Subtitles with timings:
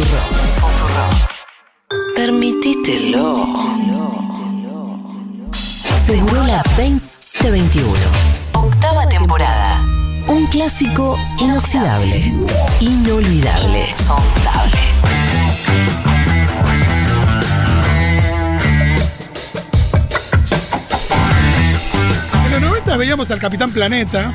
[0.00, 1.02] Futuro.
[2.16, 3.46] Permitítelo.
[6.06, 7.90] Segurola 2021.
[8.54, 9.84] Octava temporada.
[10.26, 12.32] Un clásico inoxidable.
[12.80, 13.88] Inolvidable.
[13.90, 14.80] Insondable.
[22.46, 24.32] En los 90 veíamos al Capitán Planeta.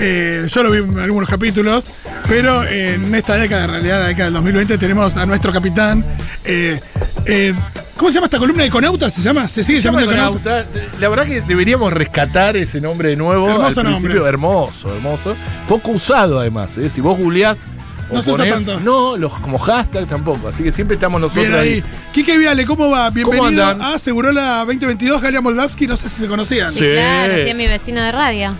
[0.00, 1.90] Eh, yo lo vi en algunos capítulos.
[2.30, 6.04] Pero en esta década, en realidad la década del 2020, tenemos a nuestro capitán.
[6.44, 6.78] eh,
[7.26, 7.52] eh,
[7.96, 8.64] ¿Cómo se llama esta columna?
[8.64, 9.48] ¿Econauta se llama?
[9.48, 10.60] ¿Se sigue Se llama llamando Econauta?
[10.60, 10.98] Econauta.
[11.00, 13.50] La verdad que deberíamos rescatar ese nombre de nuevo.
[13.50, 14.14] Hermoso al nombre.
[14.26, 15.34] Hermoso, hermoso.
[15.66, 16.78] Poco usado además.
[16.78, 16.88] ¿eh?
[16.88, 17.58] Si vos googleás.
[18.12, 18.80] No se usa tanto.
[18.80, 20.48] No, los, como hashtag tampoco.
[20.48, 21.68] Así que siempre estamos nosotros Bien ahí.
[21.74, 21.84] ahí.
[22.12, 23.10] Quique Viale, ¿cómo va?
[23.10, 23.80] Bienvenido andan?
[23.80, 25.86] a Segurola 2022, Galia Moldavsky.
[25.86, 26.72] No sé si se conocían.
[26.72, 26.80] Sí.
[26.92, 28.54] Claro, sí, es mi vecino de radio.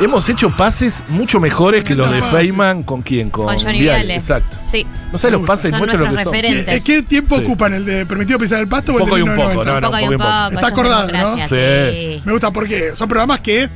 [0.00, 2.38] Hemos hecho pases mucho mejores que los de Pases.
[2.38, 2.82] Feynman.
[2.84, 3.30] ¿Con quién?
[3.30, 4.14] Con, Con Johnny Viale, Viale.
[4.16, 4.56] Exacto.
[4.64, 6.42] Sí, No sabes los pases, Son muestra lo que nuestros son.
[6.44, 6.84] referentes.
[6.84, 7.42] ¿Qué, qué tiempo Sí.
[7.44, 7.72] ocupan?
[7.74, 9.70] ¿El de permitido pisar el pasto o el Poco de y un poco, 1990?
[9.70, 10.30] no, un no, poco y un poco y un poco.
[10.30, 10.54] poco.
[10.54, 11.92] Está eso es acordado, democracia, ¿no?
[11.92, 12.22] sí.
[12.24, 13.68] Me gusta porque son programas que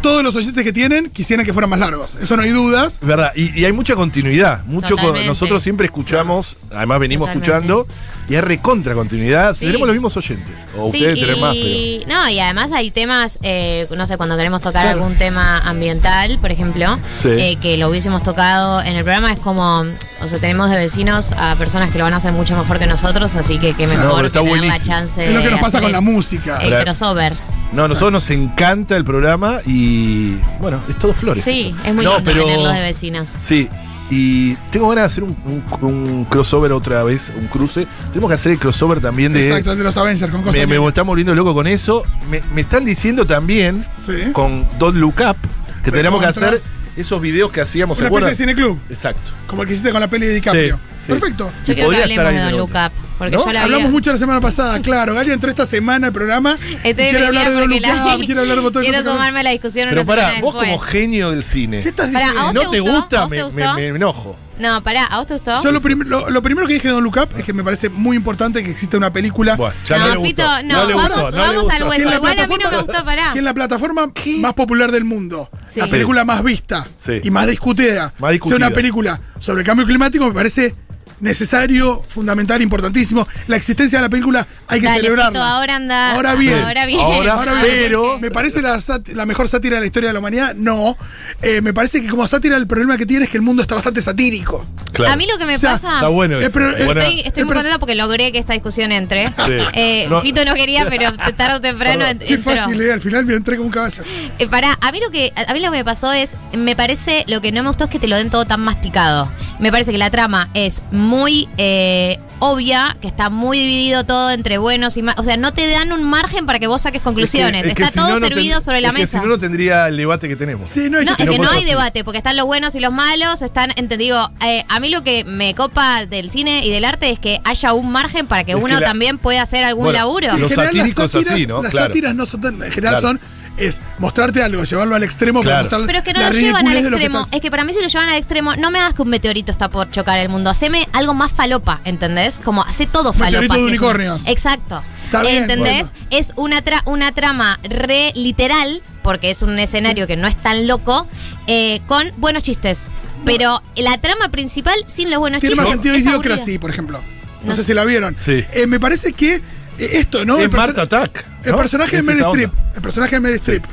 [0.00, 2.16] todos los oyentes que tienen quisieran que fueran más largos.
[2.20, 2.98] Eso no hay dudas.
[3.02, 4.64] Verdad, y, y hay mucha continuidad.
[4.64, 7.50] Mucho con- nosotros siempre escuchamos, además venimos Totalmente.
[7.56, 7.86] escuchando,
[8.28, 9.54] y hay recontra continuidad.
[9.54, 9.66] Sí.
[9.66, 10.54] Tenemos los mismos oyentes.
[10.78, 14.36] O Sí, ustedes tienen más, y, no, y además hay temas, eh, no sé, cuando
[14.36, 14.98] queremos tocar Claro.
[15.02, 17.28] algún tema ambiental, por ejemplo, Sí.
[17.30, 19.84] eh, que lo hubiésemos tocado en el programa, es como,
[20.20, 22.86] o sea, tenemos de vecinos a personas que lo van a hacer mucho mejor que
[22.86, 24.86] nosotros, así que qué No, mejor pero está tener la buenísimo.
[24.86, 26.58] chance Es lo que nos pasa con la música.
[26.58, 27.32] El crossover.
[27.34, 27.58] pero.
[27.72, 30.36] No, a nosotros nos encanta el programa y.
[30.60, 31.44] Bueno, es todo flores.
[31.44, 31.88] Sí, esto.
[31.88, 33.28] es muy No, lindo pero- tenerlos de vecinos.
[33.28, 33.68] Sí.
[34.10, 35.36] Y tengo ganas de hacer un,
[35.82, 37.86] un- un crossover otra vez, un cruce.
[38.08, 39.46] Tenemos que hacer el crossover también de.
[39.48, 40.54] Exacto, de los Avengers con cosas.
[40.66, 42.04] Me, me estamos volviendo loco con eso.
[42.30, 44.14] Me, me están diciendo también Sí.
[44.32, 45.36] con Don't Look Up
[45.84, 46.62] que tenemos que hacer
[46.98, 47.98] esos videos que hacíamos.
[47.98, 49.30] ¿se Una especie de cineclub, Exacto.
[49.46, 50.76] como el que hiciste con la peli de DiCaprio.
[50.76, 51.12] Sí, sí.
[51.12, 51.50] Perfecto.
[51.64, 52.70] Yo quiero que hablemos ahí de Don Look.
[52.70, 53.44] Up, porque ¿No?
[53.46, 55.14] yo la Hablamos mucho la semana pasada, claro.
[55.14, 56.56] Galia entró esta semana al programa.
[56.84, 59.50] y quiere hablar de Don Look la Up, quiere hablar de montón Quiero tomarme la
[59.50, 60.64] discusión Pero una pará, vos después.
[60.70, 61.80] como genio del cine.
[61.80, 62.40] ¿Qué estás Pará, diciendo?
[62.42, 64.38] ¿a vos no te gusta, ¿A vos me, te me- me enojo.
[64.58, 65.62] No, pará, ¿a vos te gustó?
[65.62, 67.62] Yo lo, prim- lo, lo primero que dije de Don Look Up es que me
[67.62, 70.28] parece muy importante que exista una película Bueno, ya no, no, le gustó.
[70.28, 71.76] Fito, no, le vamos, gustó, no le vamos gustó.
[71.76, 72.02] al hueso.
[72.02, 73.32] en la Igual a mí no me plataforma- gustó, pará.
[73.32, 75.80] que en la plataforma más popular del mundo, Sí.
[75.80, 77.20] la película más vista Sí.
[77.22, 78.56] y más discutida, Más discutida.
[78.58, 80.74] sea una película sobre cambio climático, me parece
[81.20, 83.26] necesario, fundamental, importantísimo.
[83.46, 85.56] La existencia de la película hay que Dale, celebrarla.
[85.56, 86.12] Ahora anda.
[86.14, 86.58] Ahora bien.
[86.62, 87.00] Ahora bien.
[87.00, 90.54] Ahora- Ahora bien, Pero- me parece la, mejor sátira de la historia de la humanidad.
[90.54, 90.96] No.
[91.42, 93.74] Eh, me parece que como sátira el problema que tiene es que el mundo está
[93.74, 94.66] bastante satírico.
[94.92, 95.12] Claro.
[95.12, 95.94] A mí lo que me O sea, pasa.
[95.94, 96.50] Está bueno Eh, eso.
[96.52, 99.28] pero, eh, Estoy, estoy Eh, muy contenta porque logré que esta discusión entre.
[99.28, 99.52] Sí.
[99.74, 100.20] Eh, No.
[100.22, 102.18] Fito no quería, pero tarde o temprano Perdón.
[102.26, 102.56] Qué entró.
[102.56, 104.02] fácil, eh, al final me entré como un caballo.
[104.38, 107.24] Eh, pará, a mí lo que a mí lo que me pasó es, me parece,
[107.28, 109.30] lo que no me gustó es que te lo den todo tan masticado.
[109.60, 111.07] Me parece que la trama es muy
[111.56, 115.20] eh, obvia, que está muy dividido todo entre buenos y malos.
[115.20, 117.62] O sea, no te dan un margen para que vos saques conclusiones.
[117.62, 119.00] Es que- es que está si todo no, no servido ten- sobre la es que
[119.00, 119.18] mesa.
[119.18, 120.70] Si no, no tendría el debate que tenemos.
[120.70, 122.80] Sí, no hay No, que es que no hay debate, porque están los buenos y
[122.80, 126.84] los malos, están, digo, eh, a mí lo que me copa del cine y del
[126.84, 129.64] arte es que haya un margen para que Es que uno la- también pueda hacer
[129.64, 130.28] algún Bueno, laburo.
[130.28, 131.62] Sí, en Los general, satíricos así, ¿no?
[131.62, 131.86] Las Claro.
[131.88, 132.54] sátiras no son tan.
[132.62, 133.08] En general Claro.
[133.08, 133.20] son.
[133.58, 135.62] Es mostrarte algo, llevarlo al extremo para Claro.
[135.64, 137.18] mostrar Pero es que no lo llevan al extremo.
[137.20, 139.08] estás- Es que para mí si lo llevan al extremo, no me hagas que un
[139.08, 140.50] meteorito está por chocar el mundo.
[140.50, 142.40] Haceme algo más falopa, ¿entendés?
[142.44, 143.40] Como hace todo falopa.
[143.42, 144.22] Meteorito de unicornios.
[144.26, 144.82] Exacto.
[145.06, 145.90] Está bien, ¿Entendés?
[145.92, 146.06] bueno.
[146.10, 150.66] Es una, tra- una trama re literal, porque es un escenario que no es tan
[150.66, 151.08] loco,
[151.46, 152.90] eh, con buenos chistes.
[153.24, 155.68] Pero la trama principal, sin los buenos Tiene chistes.
[155.70, 157.00] más sentido es Idiocracy, por ejemplo.
[157.42, 158.16] No, No sé si la vieron.
[158.16, 158.44] Sí.
[158.52, 159.40] Eh, me parece que
[159.78, 160.36] esto, ¿no?
[160.38, 161.24] Es El perso- Mart Attack.
[161.44, 162.22] El personaje de Meryl.
[162.24, 162.52] Streep.
[162.74, 163.64] El personaje de Meryl Streep.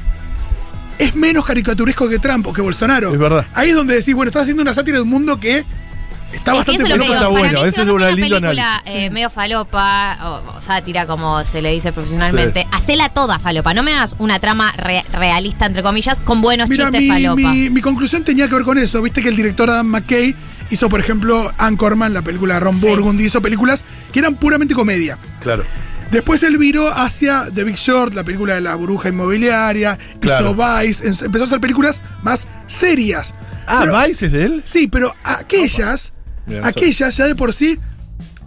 [0.97, 3.11] Es menos caricaturesco que Trump o que Bolsonaro.
[3.11, 3.45] Es verdad.
[3.53, 5.65] Ahí es donde decís, bueno, estás haciendo una sátira de un mundo que
[6.31, 7.03] está Es bastante eso digo.
[7.03, 8.81] está Para bueno, si es una lindo película análisis.
[8.95, 13.73] eh, medio falopa, o, o sátira, como se le dice profesionalmente, hacela toda falopa.
[13.73, 17.35] No me hagas una trama re- realista, entre comillas, con buenos Mira, chistes mi, falopa.
[17.53, 19.01] mi- mi conclusión tenía que ver con eso.
[19.01, 20.33] Viste que el director Adam McKay
[20.69, 22.87] hizo, por ejemplo, Anchorman, la película de Ron Sí.
[22.87, 25.17] Burgundy, hizo películas que eran puramente comedia.
[25.41, 25.65] Claro.
[26.11, 30.51] Después él viró hacia The Big Short, la película de la burbuja inmobiliaria, Claro.
[30.51, 33.33] hizo Vice, empezó a hacer películas más serias.
[33.67, 34.61] Ah, Pero- ¿Vice es de él?
[34.63, 36.13] Sí, pero aquellas,
[36.63, 37.79] aquellas ya de por sí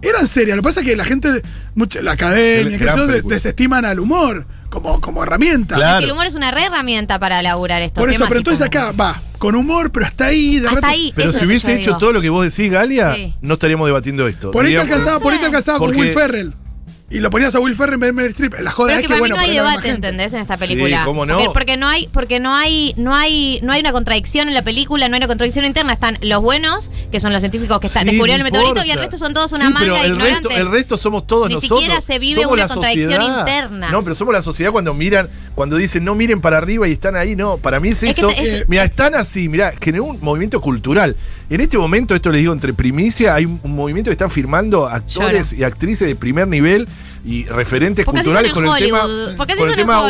[0.01, 0.57] eran serias.
[0.57, 1.43] Lo que pasa es que la gente,
[1.75, 5.75] mucho, la academia, que eso, desestiman al humor como, como herramienta.
[5.75, 6.05] Claro.
[6.07, 8.85] El humor es una re herramienta para elaborar estos Por eso, temas pero entonces como-
[8.87, 11.13] acá va, con humor, pero hasta ahí, de Hasta rato- ahí.
[11.17, 11.99] Pero si hubiese hecho digo.
[11.99, 13.35] todo lo que vos decís, Galia, Sí.
[13.43, 14.53] no estaríamos debatiendo esto.
[14.53, 16.55] Por ahí te alcanzaba, No por ahí te alcanzaba con Will Ferrell.
[17.11, 18.61] Y lo ponías a Will Ferrell en vez de Meryl Streep.
[18.61, 19.89] La joda Pero es que bueno, mí no hay debate.
[19.89, 20.35] ¿entendés?
[20.35, 21.05] En esta Sí, película.
[21.07, 21.35] ¿cómo no?
[21.39, 24.61] Porque, porque no hay, porque no hay, no hay, no hay una contradicción en la
[24.63, 25.95] película, no hay una contradicción interna.
[25.95, 28.91] Están los buenos, que son los científicos que están, Sí, descubrieron no el meteorito, y
[28.91, 30.43] el resto son todos una Sí, manga el ignorantes.
[30.51, 31.81] resto, el resto somos todos Ni nosotros.
[31.81, 33.39] siquiera se vive Somos una contradicción sociedad.
[33.41, 33.91] interna.
[33.91, 37.17] No, pero somos la sociedad cuando miran, cuando dicen no miren para arriba y están
[37.17, 37.37] ahí.
[37.37, 38.29] No, para mí es, eso.
[38.29, 41.17] es- mira, están así, mira, generó un movimiento cultural.
[41.49, 44.87] En este momento, esto les digo entre primicia, hay un, un movimiento que están firmando
[44.87, 46.87] actores y actrices de primer nivel
[47.25, 49.03] y referentes Porque culturales con el tema.
[49.37, 50.03] Porque con el tema.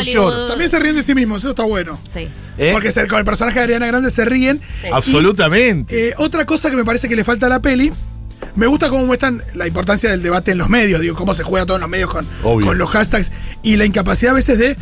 [0.48, 1.98] También se ríen de sí mismos, eso está bueno.
[2.12, 2.28] Sí.
[2.58, 2.70] ¿Eh?
[2.72, 4.60] Porque se- con el personaje de Ariana Grande se ríen.
[4.82, 4.88] Sí.
[4.92, 6.08] Absolutamente.
[6.08, 7.92] Eh, otra cosa que me parece que le falta a la peli,
[8.56, 11.66] me gusta cómo muestran la importancia del debate en los medios, digo, cómo se juega
[11.66, 12.66] todo en los medios con, Obvio.
[12.66, 13.32] con los hashtags
[13.62, 14.76] y la incapacidad a veces de,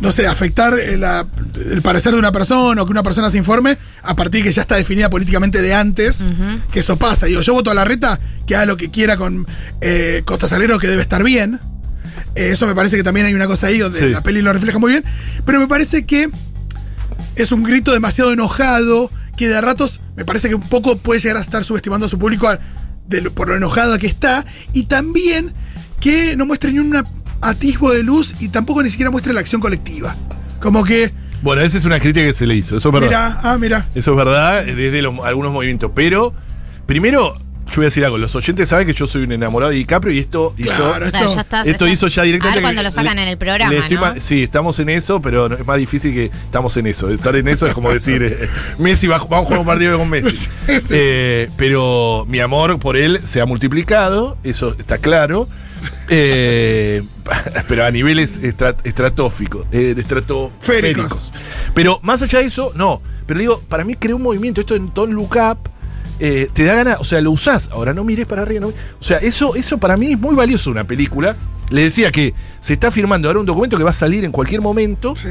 [0.00, 1.26] no sé, afectar eh, la-
[1.70, 4.52] el parecer de una persona o que una persona se informe a partir de que
[4.54, 6.22] ya está definida políticamente de antes,
[6.70, 7.26] que eso pasa.
[7.26, 9.46] Digo, yo voto a la reta, que haga lo que quiera con
[9.80, 11.60] eh, Costa Salero, que debe estar bien.
[12.34, 14.08] Eh, eso me parece que también hay una cosa ahí donde Sí.
[14.08, 15.04] la peli lo refleja muy bien.
[15.46, 16.28] Pero me parece que
[17.36, 21.20] es un grito demasiado enojado que de a ratos me parece que un poco puede
[21.20, 22.58] llegar a estar subestimando a su público a-
[23.08, 25.52] de lo- por lo enojado que está y también
[26.00, 26.90] que no muestre ni un
[27.44, 30.14] atisbo de luz y tampoco ni siquiera muestre la acción colectiva.
[30.60, 31.12] Como que,
[31.42, 33.08] Bueno, esa es una crítica que se le hizo, eso es verdad.
[33.08, 33.88] mira, ah, mira.
[33.94, 35.90] Eso es verdad, desde los- algunos movimientos.
[35.94, 36.32] Pero,
[36.86, 37.36] primero,
[37.66, 38.18] yo voy a decir algo.
[38.18, 40.68] Los oyentes saben que yo soy un enamorado de DiCaprio y esto hizo.
[40.70, 42.56] Claro, Claro, esto, ya estás- Esto estás- hizo ya A directamente.
[42.58, 44.00] ver cuando que lo sacan le- en el programa, le estoy ¿no?
[44.02, 47.10] ma- Sí, estamos en eso, pero es más difícil que estamos en eso.
[47.10, 48.48] Estar en eso es como decir, eh,
[48.78, 50.36] Messi, va- vamos a jugar un partido con Messi.
[50.66, 50.86] Sí, sí.
[50.90, 55.48] Eh, pero mi amor por él se ha multiplicado, eso está claro.
[56.08, 57.02] Eh,
[57.68, 61.32] pero a niveles estra- estratosficos, eh, estratosféricos.
[61.74, 63.00] Pero más allá de eso, no.
[63.26, 65.58] Pero digo, para mí creó un movimiento, esto en Don't Look Up,
[66.20, 68.60] eh, te da ganas, o sea, lo usás, ahora no mires para arriba.
[68.60, 68.72] no o
[69.02, 71.36] sea, eso, eso para mí es muy valioso una película.
[71.70, 74.60] Le decía que se está firmando ahora un documento que va a salir en cualquier
[74.60, 75.28] momento Sí.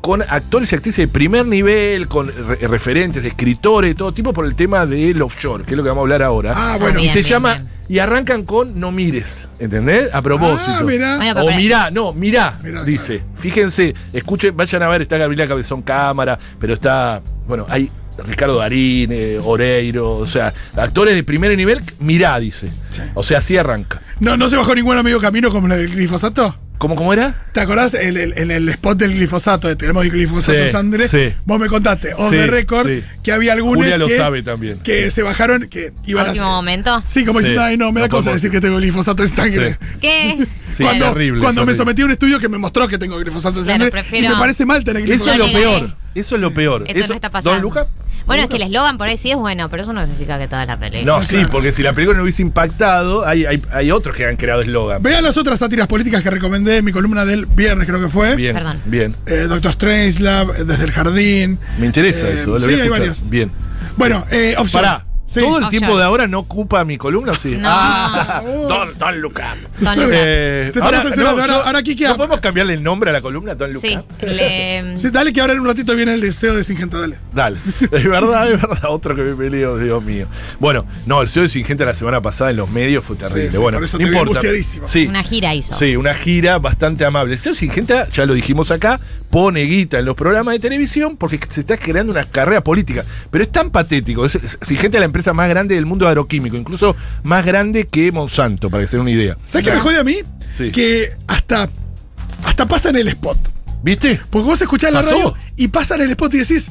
[0.00, 4.46] con actores y actrices de primer nivel, con re- referentes escritores de todo tipo por
[4.46, 6.52] el tema del offshore, que es lo que vamos a hablar ahora.
[6.56, 6.98] Ah, bueno.
[6.98, 7.68] y bien, se bien, llama, bien.
[7.90, 10.12] y arrancan con no mires, ¿entendés?
[10.14, 10.72] A propósito.
[10.74, 11.16] Ah, mira.
[11.18, 13.22] Bueno, O mirá, no, mirá, Mirá, dice.
[13.36, 17.90] Fíjense, escuchen, vayan a ver, está Gabriela Cabezón Cámara, pero está, bueno, hay
[18.26, 22.70] Ricardo Darín, eh, Oreiro, o sea, actores de primer nivel, mirá, dice.
[22.90, 23.02] Sí.
[23.14, 24.02] O sea, así arranca.
[24.20, 26.58] No, no se bajó ningún amigo camino como la del glifosato.
[26.76, 27.46] ¿Cómo, cómo era?
[27.52, 29.68] ¿Te acordás el- el- en el spot del glifosato?
[29.68, 31.08] de Tenemos glifosato Sí, sangre.
[31.08, 31.32] sí.
[31.44, 33.02] Vos me contaste, off Sí, the record, sí.
[33.22, 34.80] que había algunos Julia lo que, sabe también.
[34.80, 37.02] que se bajaron, que iban último momento.
[37.06, 37.44] Sí, como Sí.
[37.44, 39.70] diciendo, ay, no, me da No cosa podemos- decir que tengo glifosato en sangre.
[39.72, 39.78] Sí.
[40.00, 40.46] ¿Qué?
[40.68, 43.60] Sí, cuando terrible, cuando me sometí a un estudio que me mostró que tengo glifosato
[43.60, 43.90] en Claro, sangre.
[43.90, 45.46] prefiero- Y me parece mal tener Eso es glifosato.
[45.46, 45.96] lo peor.
[46.14, 46.84] Eso es lo peor.
[46.86, 47.52] Esto Eso, no está pasando.
[47.54, 47.86] ¿Don Luca?
[48.26, 50.48] Bueno, es que el eslogan por ahí sí es bueno, pero eso no significa que
[50.48, 51.04] toda la película.
[51.18, 54.36] No, sí, porque si la película no hubiese impactado, hay, hay, hay otros que han
[54.36, 55.02] creado eslogan.
[55.02, 58.34] Vean las otras sátiras políticas que recomendé en mi columna del viernes, creo que fue.
[58.36, 58.80] Bien, Perdón.
[58.86, 59.14] bien.
[59.26, 61.58] Eh, Doctor Strangelove, eh, Desde el Jardín.
[61.78, 63.28] Me interesa Eh, eso, lo sí, voy a hay varias.
[63.28, 63.50] Bien.
[63.96, 64.86] Bueno, eh, Offshore.
[64.86, 65.06] Pará.
[65.34, 65.40] Sí.
[65.40, 65.78] ¿Todo el Offshore.
[65.78, 67.56] tiempo de ahora no ocupa mi columna o sí?
[67.56, 67.68] No.
[67.68, 68.40] Ah.
[68.44, 69.34] Don, Don Up.
[69.80, 69.98] Don.
[70.12, 73.72] Eh, Te estamos censurando, ahora- ahora ¿No podemos cambiarle el nombre a la columna Don
[73.72, 77.00] Look Sí, le- Sí, dale que ahora en un ratito viene el deseo de Singenta,
[77.00, 77.18] dale.
[77.32, 77.58] Dale.
[77.80, 78.84] Es verdad, es verdad.
[78.90, 80.26] Otro que me peleo, Dios mío.
[80.60, 83.46] Bueno, no, el CEO de Singenta la semana pasada en los medios fue terrible.
[83.50, 84.40] Sí, sí, bueno, por eso no importa.
[84.84, 85.06] Sí.
[85.06, 85.74] una gira hizo.
[85.76, 87.32] Sí, una gira bastante amable.
[87.34, 89.00] El CEO Singenta, ya lo dijimos acá,
[89.30, 93.04] pone guita en los programas de televisión porque se está creando una carrera política.
[93.30, 94.24] Pero es tan patético.
[94.24, 94.58] Es, es
[94.92, 98.96] la empresa más grande del mundo agroquímico, incluso más grande que Monsanto, para que se
[98.96, 99.36] den una idea.
[99.44, 100.16] ¿Sabes qué me jode a mí?
[100.52, 100.70] Sí.
[100.70, 101.68] Que hasta,
[102.44, 103.38] hasta pasa en el spot.
[103.82, 104.20] ¿Viste?
[104.30, 105.10] Porque vos escuchás la ¿Pasó?
[105.16, 106.70] radio y pasa en el spot y decís,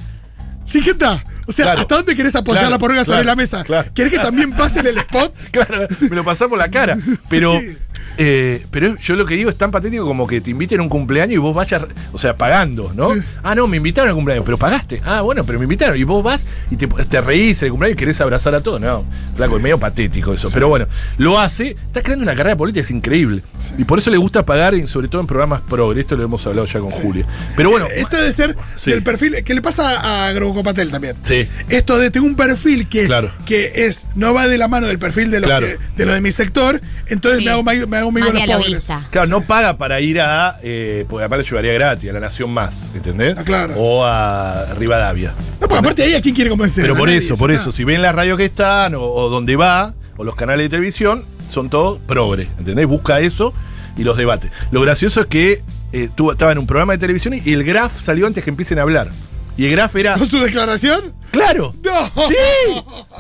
[0.66, 1.82] Singenta, o sea, Claro.
[1.82, 3.63] ¿hasta dónde querés apoyar Claro, la poronga sobre claro, la mesa?
[3.63, 3.92] claro.
[3.94, 5.34] ¿Querés que también pase en el spot?
[5.51, 6.98] Claro, me lo pasás por la cara.
[7.30, 7.77] Pero, Sí.
[8.17, 10.89] Eh, pero yo lo que digo es tan patético como que te inviten a un
[10.89, 13.13] cumpleaños y vos vayas, o sea, pagando, ¿no?
[13.15, 13.22] Sí.
[13.43, 15.01] Ah, no, me invitaron al cumpleaños, pero pagaste.
[15.05, 15.98] Ah, bueno, pero me invitaron.
[15.98, 18.79] Y vos vas y te, te reís en el cumpleaños y querés abrazar a todos.
[18.79, 19.05] No,
[19.36, 20.50] flaco, es medio patético eso.
[20.53, 23.41] Pero bueno, lo hace, está creando una carrera política, es increíble.
[23.77, 26.01] Y por eso le gusta pagar, y sobre todo en programas progre.
[26.01, 27.25] Esto lo hemos hablado ya con Julia.
[27.55, 28.91] Pero bueno, Esto debe ser Sí.
[28.91, 31.15] del perfil que le pasa a Grocopatel también.
[31.24, 31.48] sí.
[31.70, 33.32] Esto de tengo un perfil que, Claro.
[33.46, 35.65] que es no va de la mano del perfil de los, Claro.
[35.96, 37.46] de los de mi sector, entonces Sí.
[37.46, 39.07] me hago, me hago Más de dialoguista.
[39.12, 40.57] Claro, no paga para ir a.
[40.63, 43.36] Eh, porque además lo llevaría gratis, a la Nación Más, ¿entendés?
[43.38, 43.74] Ah, claro.
[43.77, 45.33] O a Rivadavia.
[45.62, 46.83] No, porque aparte ahí a quién quiere convencer.
[46.83, 49.55] Pero por nadie, eso, por eso, si ven la radio que están, o, o donde
[49.55, 52.88] va, o los canales de televisión, son todos progre, ¿entendés?
[52.88, 53.53] Busca eso
[53.98, 54.50] y los debate.
[54.72, 58.00] Lo gracioso es que eh, tú- estaba en un programa de televisión y el Graf
[58.00, 59.10] salió antes que empiecen a hablar.
[59.55, 60.17] Y el Graf era.
[60.17, 61.13] ¿Con su declaración?
[61.31, 61.75] ¡Claro!
[61.83, 62.27] ¡No!
[62.27, 62.36] ¡Sí!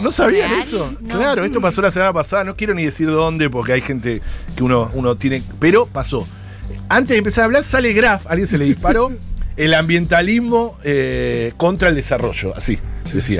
[0.01, 0.61] ¿No sabían ¿Real?
[0.67, 0.95] eso?
[0.99, 1.17] No.
[1.17, 2.43] Claro, esto pasó la semana pasada.
[2.43, 4.21] No quiero ni decir dónde porque hay gente
[4.55, 5.43] que uno, uno tiene.
[5.59, 6.27] Pero pasó.
[6.89, 9.11] Antes de empezar a hablar, sale Graf, alguien se le disparó.
[9.55, 12.55] El ambientalismo eh, contra el desarrollo.
[12.55, 12.79] Así,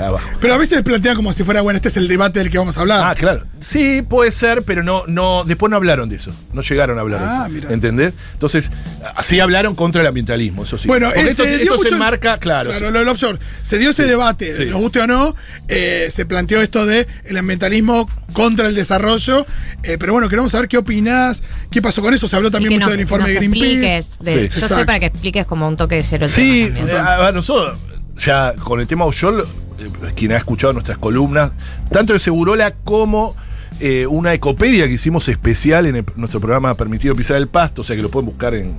[0.02, 0.30] abajo.
[0.42, 2.78] Pero a veces plantea como si fuera, bueno, este es el debate del que vamos
[2.78, 3.02] a hablar.
[3.06, 3.46] Ah, claro.
[3.60, 6.32] Sí, puede ser, pero no, no, después no hablaron de eso.
[6.54, 7.50] No llegaron a hablar Ah, de eso.
[7.50, 7.74] mira.
[7.74, 8.14] ¿Entendés?
[8.34, 8.72] Entonces,
[9.16, 10.88] así hablaron contra el ambientalismo, eso sí.
[10.88, 12.70] Bueno, Porque eh, esto, se dio esto se enmarca, claro.
[12.72, 13.40] Claro, lo del offshore.
[13.62, 14.66] Se dio ese debate, Sí.
[14.66, 15.36] nos guste o no,
[15.68, 19.46] eh, se planteó esto de el ambientalismo contra el desarrollo.
[19.86, 22.28] eh, pero bueno, queremos saber qué opinás, qué pasó con eso.
[22.28, 23.98] Se habló también Y que mucho nos- del informe de Greenpeace.
[23.98, 24.38] expliques de- Sí.
[24.40, 24.66] Yo Exacto.
[24.76, 27.28] estoy para que expliques como un toque de cero el Sí, tema también.
[27.28, 27.78] a nosotros,
[28.18, 29.44] ya con el tema offshore,
[29.80, 31.52] eh, quien ha escuchado nuestras columnas,
[31.90, 33.36] tanto de Segurola como
[33.80, 37.96] eh, una ecopedia que hicimos especial en nuestro programa Permitido Pisar el Pasto, o sea
[37.96, 38.76] que lo pueden buscar en,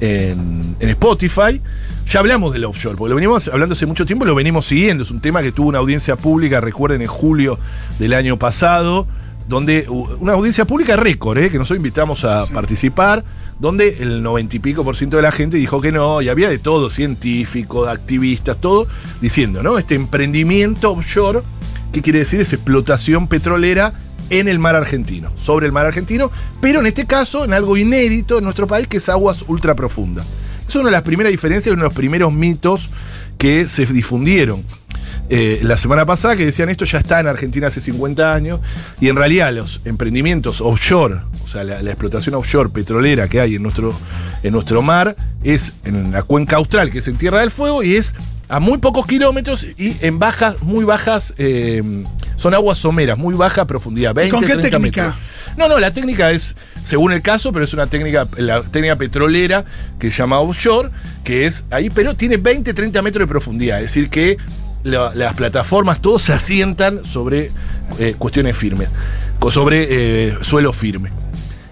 [0.00, 1.60] en, Spotify.
[2.06, 5.04] Ya hablamos del offshore, porque lo venimos hablando hace mucho tiempo lo venimos siguiendo.
[5.04, 7.58] Es un tema que tuvo una audiencia pública, recuerden, en julio
[7.98, 9.06] del año pasado,
[9.50, 13.24] donde una audiencia pública récord, eh, que nosotros invitamos a participar,
[13.58, 16.48] donde el noventa y pico por ciento de la gente dijo que no, y había
[16.48, 18.86] de todo, científicos, activistas, todo,
[19.20, 19.76] diciendo, ¿no?
[19.76, 21.42] Este emprendimiento offshore,
[21.92, 22.40] ¿qué quiere decir?
[22.40, 23.92] Es explotación petrolera
[24.30, 26.30] en el mar argentino, sobre el mar argentino,
[26.60, 30.26] pero en este caso en algo inédito en nuestro país, que es aguas ultra profundas.
[30.68, 32.88] Es una de las primeras diferencias, uno de los primeros mitos
[33.36, 34.64] que se difundieron
[35.30, 38.60] eh, la semana pasada, que decían esto ya está en Argentina hace 50 años,
[39.00, 43.54] y en realidad los emprendimientos offshore, o sea, la, la explotación offshore petrolera que hay
[43.54, 43.94] en nuestro,
[44.42, 47.94] en nuestro mar, es en la cuenca austral, que es en Tierra del Fuego, y
[47.94, 48.14] es
[48.50, 53.64] a muy pocos kilómetros y en bajas, muy bajas, eh, son aguas someras, muy baja
[53.64, 55.02] profundidad, 20, con qué 30 técnica?
[55.06, 55.22] metros.
[55.56, 59.64] No, no, la técnica es, según el caso, pero es una técnica, la técnica petrolera
[60.00, 60.90] que se llama offshore,
[61.22, 63.78] que es ahí, pero tiene 20, 30 metros de profundidad.
[63.78, 64.36] Es decir, que
[64.82, 67.50] la- las plataformas, todos se asientan sobre
[67.98, 68.88] eh, cuestiones firmes,
[69.50, 69.86] sobre
[70.28, 71.10] eh, suelo firme.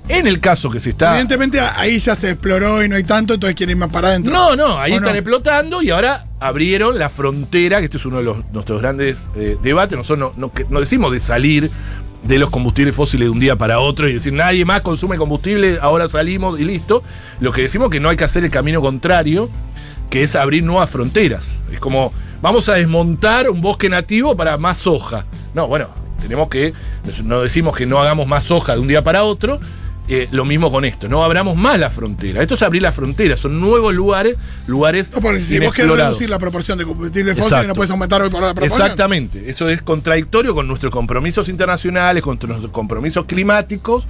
[0.08, 1.10] En el caso que se está.
[1.10, 4.32] Evidentemente ahí ya se exploró y no hay tanto, entonces quieren ir más para adentro.
[4.32, 5.18] No, no, ahí ¿O están no?
[5.18, 9.58] explotando y ahora abrieron la frontera, que este es uno de los, nuestros grandes eh,
[9.62, 9.98] debates.
[9.98, 11.70] Nosotros no, no, no decimos de salir
[12.24, 15.78] de los combustibles fósiles de un día para otro y decir nadie más consume combustible,
[15.82, 17.02] ahora salimos y listo.
[17.40, 19.50] Lo que decimos es que no hay que hacer el camino contrario,
[20.08, 21.48] que es abrir nuevas fronteras.
[21.70, 25.26] Es como, vamos a desmontar un bosque nativo para más soja.
[25.54, 25.88] No, bueno,
[26.20, 26.72] tenemos que,
[27.24, 29.60] no decimos que no hagamos más soja de un día para otro.
[30.08, 32.40] eh, lo mismo con esto, no abramos más la frontera.
[32.40, 36.30] Esto es abrir la frontera, son nuevos lugares, lugares No, porque si vos querés reducir
[36.30, 38.80] la proporción de combustible fósil, no puedes aumentar hoy por la proporción.
[38.80, 44.06] Exactamente, eso es contradictorio con nuestros compromisos internacionales, con nuestros compromisos climáticos,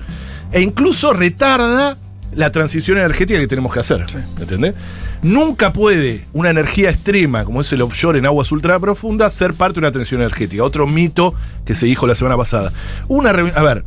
[0.52, 1.98] e incluso retarda
[2.34, 4.04] la transición energética que tenemos que hacer.
[4.06, 4.18] Sí.
[4.40, 4.74] ¿Entendés?
[5.22, 9.74] Nunca puede una energía extrema, como es el offshore en aguas ultra profundas, ser parte
[9.74, 10.62] de una transición energética.
[10.62, 12.72] Otro mito que se dijo la semana pasada.
[13.08, 13.84] Una a ver,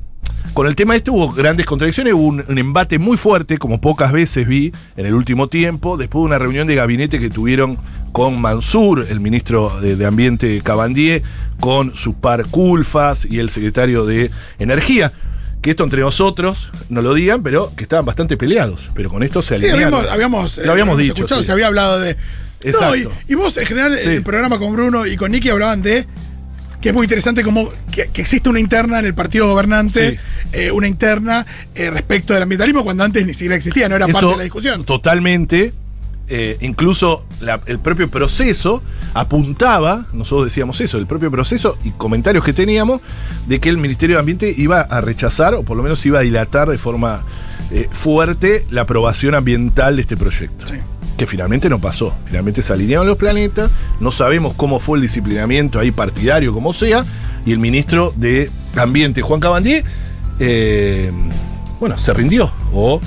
[0.54, 4.12] con el tema este hubo grandes contradicciones, hubo un, un embate muy fuerte, como pocas
[4.12, 7.78] veces vi en el último tiempo, después de una reunión de gabinete que tuvieron
[8.12, 11.24] con Mansur, el ministro de, de Ambiente Cabandier,
[11.60, 15.14] con su par Culfas y el secretario de Energía.
[15.62, 18.90] Que esto entre nosotros no lo digan, pero que estaban bastante peleados.
[18.96, 19.94] Pero con esto se Sí, alinearon.
[19.94, 21.14] habíamos, habíamos, eh, Lo habíamos dicho.
[21.14, 21.46] escuchado, sí.
[21.46, 22.16] se había hablado de.
[22.16, 22.20] No,
[22.64, 23.12] y, Exacto.
[23.28, 24.06] y vos, en general, Sí.
[24.08, 26.06] en el programa con Bruno y con Nicky hablaban de
[26.82, 30.18] que es muy interesante como que, que existe una interna en el partido gobernante, Sí.
[30.54, 34.26] eh, una interna eh, respecto del ambientalismo, cuando antes ni siquiera existía, no era parte
[34.28, 34.84] de la discusión.
[34.84, 35.74] Totalmente.
[36.34, 38.82] Eh, incluso la- el propio proceso
[39.14, 43.02] apuntaba, nosotros decíamos eso, el propio proceso y comentarios que teníamos,
[43.48, 46.22] de que el Ministerio de Ambiente iba a rechazar, o por lo menos iba a
[46.22, 47.26] dilatar de forma
[47.72, 50.68] eh, fuerte, la aprobación ambiental de este proyecto.
[50.68, 50.76] Sí.
[51.18, 52.14] Que finalmente no pasó.
[52.26, 53.70] Finalmente se alinearon los planetas,
[54.00, 57.04] no sabemos cómo fue el disciplinamiento ahí partidario, como sea,
[57.46, 59.84] y el ministro de Ambiente, Juan Cabandier,
[60.40, 61.12] eh,
[61.80, 63.02] bueno, se rindió, o,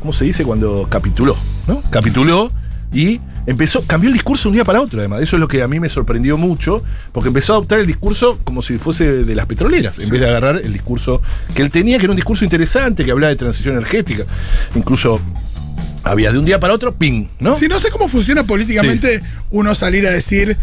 [0.00, 1.36] ¿cómo se dice cuando capituló?
[1.66, 1.82] ¿no?
[1.90, 2.50] Capituló
[2.92, 5.22] y empezó, cambió el discurso de un día para otro, además.
[5.22, 8.38] Eso es lo que a mí me sorprendió mucho, porque empezó a adoptar el discurso
[8.44, 11.22] como si fuese de las petroleras, en vez de agarrar el discurso
[11.54, 14.24] que él tenía, que era un discurso interesante, que hablaba de transición energética.
[14.74, 15.20] Incluso
[16.02, 17.56] había de un día para otro, ping, ¿no?
[17.56, 20.56] Si no sé cómo funciona políticamente uno salir a decir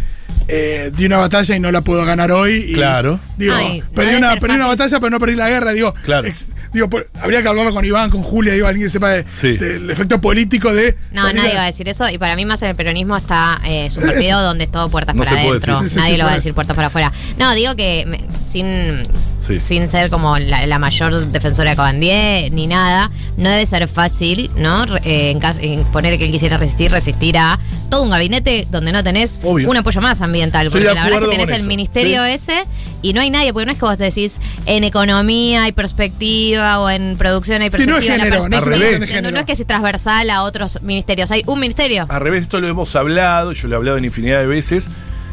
[0.48, 2.66] eh, di una batalla y no la puedo ganar hoy.
[2.70, 3.20] Y, Claro.
[3.38, 5.72] Digo, Ay, perdí, una, perdí una batalla, pero no perdí la guerra.
[5.74, 6.28] Digo, Claro.
[6.28, 9.26] ex- digo por- habría que hablarlo con Iván, con Julia, digo, alguien que sepa de-
[9.30, 9.58] Sí.
[9.58, 10.96] del efecto político de.
[11.12, 12.08] No, nadie va a decir eso.
[12.10, 13.60] Y para mí, más en el peronismo está.
[13.66, 15.74] eh, partido donde es todo puertas No para se puede adentro.
[15.80, 15.90] decir.
[15.90, 17.12] Sí, sí, nadie sí, lo va a decir puertas para afuera.
[17.38, 19.08] No, digo que me- sin,
[19.46, 19.60] Sí.
[19.60, 24.50] sin ser como la, la mayor defensora de Cabandier ni nada, no debe ser fácil,
[24.56, 24.86] ¿no?
[25.04, 27.60] Eh, en, caso- en poner que él quisiera resistir, resistir a
[27.90, 29.70] todo un gabinete donde no tenés Obvio.
[29.70, 30.70] un apoyo más ambiental.
[30.72, 31.68] Porque la verdad acuerdo que tenés el eso.
[31.68, 32.32] ministerio Sí.
[32.32, 32.66] ese
[33.04, 36.90] y no hay nadie, porque no es que vos decís en economía hay perspectiva o
[36.90, 38.14] en producción hay Sí, no es perspectiva.
[38.26, 41.60] género, no es perspectiva- no, no es que es transversal a otros ministerios, hay un
[41.60, 42.06] ministerio.
[42.10, 44.86] Al revés, esto lo hemos hablado, yo lo he hablado en infinidad de veces.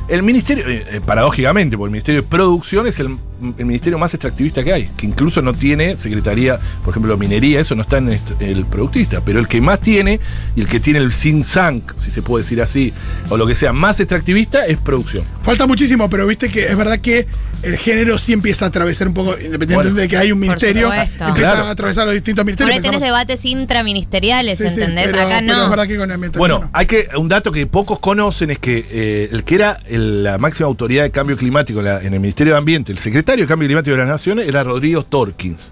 [0.09, 3.17] El ministerio, eh, eh, paradójicamente, porque el Ministerio de Producción es el,
[3.59, 7.75] el ministerio más extractivista que hay, que incluso no tiene secretaría, por ejemplo, minería, eso
[7.75, 10.21] no está en el productista, pero el que más tiene
[10.55, 12.93] y el que tiene el think tank, si se puede decir así,
[13.31, 15.25] o lo que sea, más extractivista es producción.
[15.43, 17.27] Falta muchísimo, pero viste que es verdad que
[17.63, 20.01] el género sí empieza a atravesar un poco, independientemente Bueno.
[20.01, 21.65] de que hay un ministerio, empieza Claro.
[21.65, 22.77] a atravesar los distintos Por ministerios.
[22.77, 25.07] ahí tenés debates intraministeriales, Sí, sí, ¿entendés?
[25.11, 25.65] pero- Acá pero no.
[25.65, 26.71] es verdad que con el Bueno, no.
[26.73, 30.39] hay que un dato que pocos conocen es que eh, el que era el- la
[30.39, 33.49] máxima autoridad de cambio climático en, la- en el Ministerio de Ambiente, el secretario de
[33.49, 35.71] Cambio Climático de las Naciones, era Rodrigo Torkins.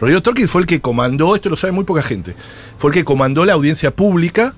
[0.00, 2.34] Rodrigo Torkins fue el que comandó, esto lo sabe muy poca gente,
[2.78, 4.54] fue el que comandó la audiencia pública,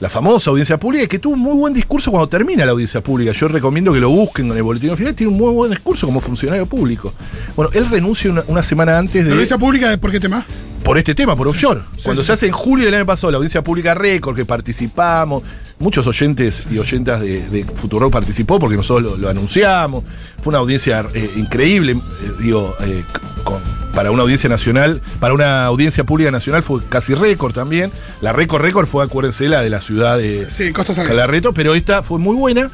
[0.00, 3.02] la famosa audiencia pública, y que tuvo un muy buen discurso cuando termina la audiencia
[3.02, 3.32] pública.
[3.32, 6.20] Yo recomiendo que lo busquen en el boletín oficial, tiene un muy buen discurso como
[6.20, 7.12] funcionario público.
[7.56, 10.44] Bueno, él renuncia una, una semana antes de ¿La audiencia pública de por qué tema?
[10.84, 11.80] por este tema, por offshore.
[11.96, 12.28] Sí, Cuando sí.
[12.28, 15.42] se hace en julio del año pasado la audiencia pública récord, que participamos,
[15.78, 20.04] muchos oyentes y oyentas de, de Futuro participó porque nosotros lo, lo anunciamos.
[20.42, 23.04] Fue una audiencia eh, increíble, eh, digo, eh,
[23.44, 23.62] con-
[23.94, 27.90] para una audiencia nacional, para una audiencia pública nacional fue casi récord también.
[28.20, 31.04] La récord récord fue, acuérdense, la de la ciudad de Sí, Costa.
[31.04, 32.70] Calarreto, pero esta fue muy buena.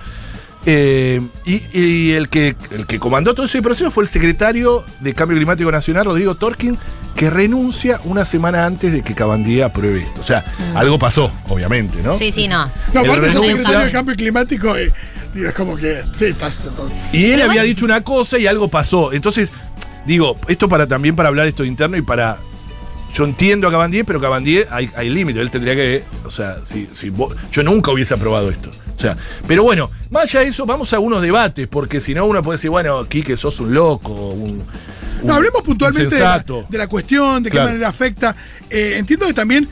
[0.66, 5.14] Eh, y, y el, que, el que comandó todo ese proceso fue el secretario de
[5.14, 6.78] Cambio Climático Nacional, Rodrigo Torkin,
[7.14, 10.20] que renuncia una semana antes de que Cabandía apruebe esto.
[10.22, 10.44] O sea,
[10.74, 12.16] algo pasó, obviamente, ¿no?
[12.16, 12.70] Sí, sí, no.
[12.94, 14.90] No, El aparte renuncia- secretario de cambio climático, eh,
[15.34, 16.66] es como que, sí, estás...
[17.12, 17.62] Y él Pero había bueno.
[17.64, 19.12] dicho una cosa y algo pasó.
[19.12, 19.50] Entonces,
[20.06, 22.38] digo, esto para también para hablar esto interno y para.
[23.14, 25.40] Yo entiendo a Cabandier, pero Cabandier hay, hay límite.
[25.40, 26.02] Él tendría que.
[26.24, 28.70] O sea, si, si vos- yo nunca hubiese aprobado esto.
[28.96, 32.26] O sea, pero bueno, más allá de eso, vamos a algunos debates, porque si no,
[32.26, 34.62] uno puede decir, bueno, Quique, sos un loco, un.
[35.22, 38.36] un No, hablemos puntualmente de la, de la cuestión, de qué manera afecta.
[38.70, 39.68] Eh, entiendo que también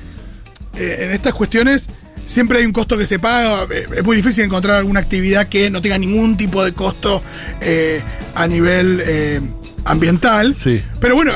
[0.74, 1.88] eh, en estas cuestiones
[2.26, 3.66] siempre hay un costo que se paga.
[3.70, 7.22] Eh, es muy difícil encontrar alguna actividad que no tenga ningún tipo de costo
[7.60, 8.02] eh,
[8.34, 9.40] a nivel eh,
[9.84, 10.54] ambiental.
[10.56, 10.82] Sí.
[11.00, 11.32] Pero bueno,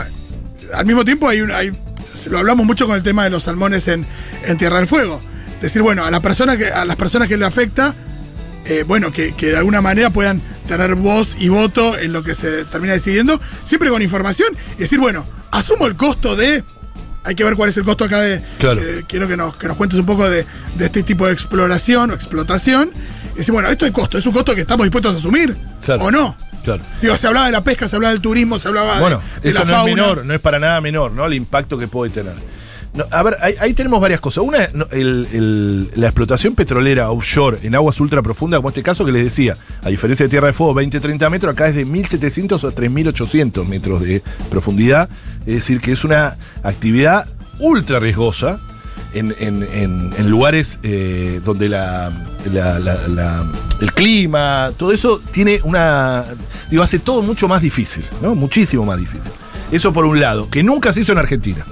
[0.74, 1.72] al mismo tiempo hay un, hay,
[2.30, 4.06] lo hablamos mucho con el tema de los salmones en,
[4.44, 5.20] en Tierra del Fuego.
[5.60, 7.95] Decir, bueno, a la persona que, a las personas que le afecta,
[8.66, 12.34] eh, bueno, que, que de alguna manera puedan tener voz y voto en lo que
[12.34, 16.62] se termina decidiendo, siempre con información, y decir, bueno, asumo el costo de.
[17.25, 18.40] Hay que ver cuál es el costo acá de.
[18.58, 18.80] Claro.
[18.80, 20.45] eh, quiero que nos, que nos cuentes un poco de,
[20.76, 22.90] de este tipo de exploración o explotación.
[23.34, 25.56] Y decir, bueno, esto es costo, es un costo que estamos dispuestos a asumir.
[25.84, 26.04] Claro.
[26.04, 26.36] ¿O no?
[26.62, 26.82] Claro.
[27.00, 29.50] Digo, se hablaba de la pesca, se hablaba del turismo, se hablaba de- Bueno, de,
[29.50, 29.90] eso la no fauna.
[29.90, 31.26] es menor, no es para nada menor, ¿no?
[31.26, 32.34] El impacto que puede tener.
[33.11, 34.45] A ver, ahí, tenemos varias cosas.
[34.45, 39.56] Una, la explotación petrolera offshore en aguas ultra profundas, como este caso que les decía,
[39.82, 44.00] a diferencia de Tierra de Fuego, 20-30 metros, acá es de 1.700 a 3.800 metros
[44.00, 45.09] de profundidad.
[45.47, 47.28] Es decir, que es una actividad
[47.59, 48.61] ultra riesgosa.
[49.15, 51.67] En, lugares eh, donde
[53.80, 56.26] el clima, todo eso tiene una.
[56.69, 58.35] Digo, hace todo mucho más difícil, ¿no?
[58.35, 59.32] Muchísimo más difícil.
[59.73, 61.65] Eso por un lado, que nunca se hizo en Argentina.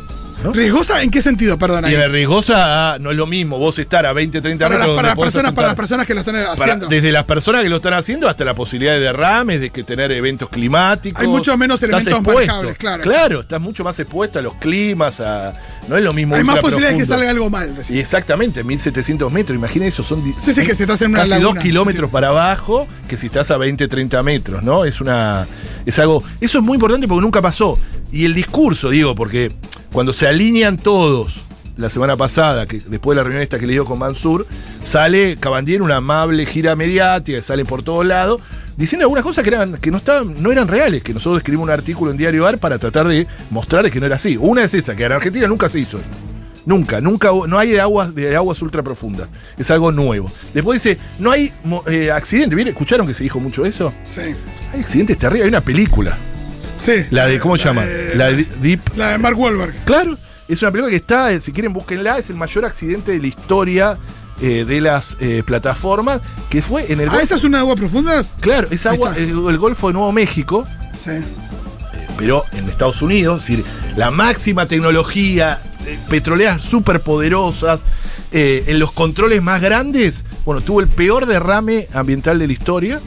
[0.45, 0.53] ¿No?
[0.53, 1.59] ¿Riesgosa en qué sentido?
[1.59, 1.95] Perdón, ahí.
[1.95, 4.97] Y riesgosa ah, no es lo mismo vos estar a 20, 30 Para, las, metros.
[4.97, 6.87] para las personas, para las personas que lo están para- haciendo.
[6.87, 10.13] desde las personas que lo están haciendo hasta la posibilidad de derrames, de que tener
[10.13, 11.21] eventos climáticos.
[11.21, 12.35] Hay mucho menos elementos expuesto.
[12.35, 13.03] manejables, claro.
[13.03, 15.55] Claro, estás mucho más expuesto a los climas, a,
[15.89, 16.35] no es lo mismo.
[16.35, 17.15] Hay más posibilidades que profundo.
[17.19, 17.75] salga algo mal.
[17.75, 17.91] decís.
[17.91, 21.49] Y exactamente, 1700 metros, imagina eso, son Sí, sí, que estás en una casi laguna,
[21.55, 24.85] dos kilómetros para abajo que si estás a 20, 30 metros, ¿no?
[24.85, 25.47] Es una.
[25.87, 26.23] Es algo.
[26.41, 27.79] Eso es muy importante porque nunca pasó.
[28.11, 29.53] Y el discurso, digo, porque
[29.95, 31.45] cuando se alinean todos.
[31.77, 34.47] La semana pasada, que después de la reunión esta que le dio con Mansur,
[34.83, 38.41] sale Cabandier una amable gira mediática, sale por todos lados,
[38.77, 41.71] diciendo algunas cosas que eran, que no estaban, no eran reales, que nosotros escribimos un
[41.71, 44.37] artículo en Diario Ar para tratar de mostrar que no era así.
[44.37, 46.11] Una es esa, que en Argentina nunca se hizo esto.
[46.67, 49.29] Nunca, nunca, no hay de aguas, de aguas ultra profundas.
[49.59, 50.31] Es algo nuevo.
[50.55, 51.53] Después dice, no hay
[51.89, 52.55] eh, accidentes.
[52.55, 52.73] ¿Vieron?
[52.73, 53.93] ¿Escucharon que se dijo mucho eso?
[54.05, 54.23] Sí.
[54.73, 55.45] Hay accidentes terribles.
[55.45, 56.17] Hay una película.
[56.79, 56.93] Sí.
[57.11, 57.85] La de, ¿cómo se llama?
[57.85, 58.97] de- La de Deep.
[58.97, 59.75] la de Mark Wahlberg.
[59.85, 63.21] Claro, es una película que está, eh, si quieren búsquenla, es el mayor accidente de
[63.21, 63.99] la historia
[64.41, 67.09] eh, de las eh, plataformas, que fue en el...
[67.09, 68.33] Ah, ¿esas son de aguas profundas?
[68.41, 71.13] Claro, es agua, el, el Golfo de Nuevo México, Sí.
[72.19, 73.65] pero en Estados Unidos, es decir,
[73.97, 77.81] la máxima tecnología, eh, petroleras súper poderosas,
[78.33, 83.01] eh, en los controles más grandes, bueno, tuvo el peor derrame ambiental de la historia.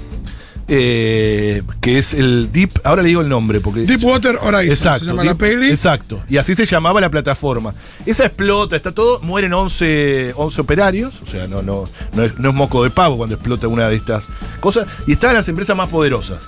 [0.68, 5.06] Eh, que es el Deep, ahora le digo el nombre porque Deepwater Horizon exacto, se
[5.12, 5.70] llama Deep- la peli.
[5.70, 7.74] Exacto, y así se llamaba la plataforma.
[8.06, 12.50] Esa explota, está todo, mueren 11, 11 operarios, o sea, no, no, no, es, no
[12.50, 14.28] es moco de pavo cuando explota una de estas
[14.60, 16.40] cosas, y están las empresas más poderosas.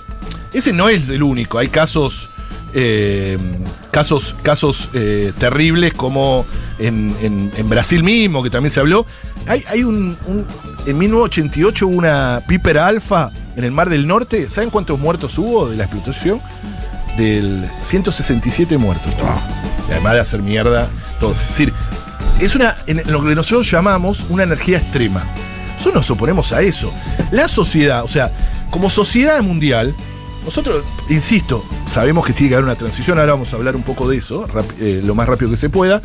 [0.52, 2.28] Ese no es el único, hay casos...
[2.74, 3.38] eh,
[3.90, 6.46] casos casos eh, terribles como
[6.78, 9.06] en, en- en Brasil mismo, que también se habló.
[9.46, 10.46] Hay, hay un, un-
[10.86, 14.48] En 1988 hubo una Piper Alpha en el Mar del Norte.
[14.48, 16.40] ¿Saben cuántos muertos hubo de la explotación?
[17.16, 19.12] Del 167 muertos.
[19.88, 21.32] Y además de hacer mierda todo.
[21.32, 21.72] Es decir,
[22.40, 25.24] es una, en lo que nosotros llamamos una energía extrema.
[25.74, 26.92] Nosotros nos oponemos a eso.
[27.30, 28.30] La sociedad, o sea,
[28.70, 29.94] como sociedad mundial,
[30.44, 34.08] nosotros, insisto, sabemos que tiene que haber una transición, ahora vamos a hablar un poco
[34.08, 34.46] de eso,
[34.80, 36.00] eh, lo más rápido que se pueda,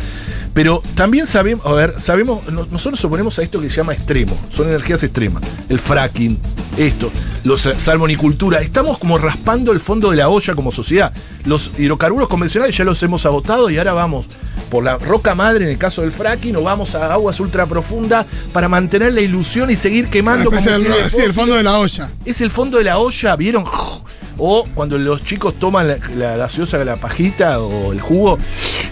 [0.54, 3.94] pero también sabemos, a ver, sabemos, no- nosotros nos oponemos a esto que se llama
[3.94, 6.40] extremo, son energías extremas, el fracking,
[6.78, 7.10] esto,
[7.46, 11.14] los salmonicultura, estamos como raspando el fondo de la olla como sociedad.
[11.46, 14.26] Los hidrocarburos convencionales ya los hemos agotado y ahora vamos
[14.70, 18.26] por la roca madre en el caso del fracking o vamos a aguas ultra profundas
[18.52, 22.10] para mantener la ilusión y seguir quemando combustible sí, el fondo de la olla.
[22.26, 23.64] es el fondo de la olla, ¿vieron?
[24.38, 28.38] O cuando los chicos toman la, la gaseosa, la pajita o el jugo,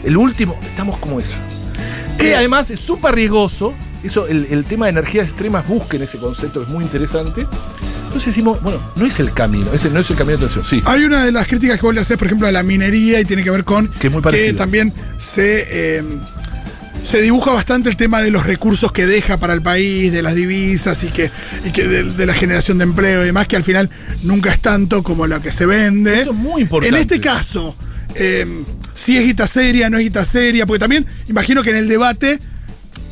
[0.03, 1.35] el último, estamos como eso.
[2.17, 3.73] Que además es súper riesgoso.
[4.03, 7.47] Eso, el, el tema de energías extremas, busquen ese concepto, que es muy interesante.
[8.05, 10.65] Entonces decimos, bueno, no es el camino, ese no es el camino de transición.
[10.65, 10.83] Sí.
[10.85, 13.25] Hay una de las críticas que vos le haces, por ejemplo, a la minería y
[13.25, 14.55] tiene que ver con Que es muy parecido.
[14.57, 16.03] también se, eh,
[17.03, 20.35] se dibuja bastante el tema de los recursos que deja para el país, de las
[20.35, 21.29] divisas y que,
[21.65, 23.89] y que de, de la generación de empleo y demás, que al final
[24.23, 26.21] nunca es tanto como lo que se vende.
[26.21, 26.95] Eso es muy importante.
[26.95, 27.75] En este caso,
[28.15, 28.63] eh,
[28.93, 32.39] si es guita seria, no es guita seria, porque también imagino que en el debate,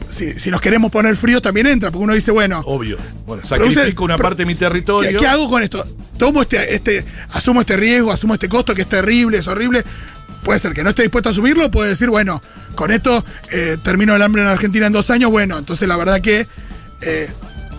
[0.09, 2.97] si, si nos queremos poner fríos, también entra, porque uno dice, bueno, Obvio.
[3.25, 5.11] Bueno, sacrifico una parte de mi territorio.
[5.11, 5.85] ¿Qué, qué hago con esto?
[6.17, 9.83] Tomo este, este, asumo este riesgo, asumo este costo que es terrible, es horrible.
[10.43, 12.41] Puede ser que no esté dispuesto a asumirlo, puede decir, bueno,
[12.75, 16.19] con esto eh, termino el hambre en Argentina en dos años, bueno, entonces la verdad
[16.21, 16.47] que
[17.01, 17.29] eh,